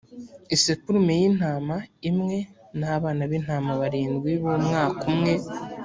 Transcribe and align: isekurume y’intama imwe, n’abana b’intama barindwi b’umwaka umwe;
isekurume 0.55 1.13
y’intama 1.21 1.77
imwe, 2.09 2.37
n’abana 2.79 3.21
b’intama 3.29 3.71
barindwi 3.81 4.31
b’umwaka 4.41 5.01
umwe; 5.11 5.33